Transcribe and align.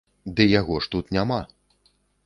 Ды 0.39 0.47
яго 0.59 0.79
ж 0.85 0.91
тут 0.95 1.15
няма. 1.19 1.39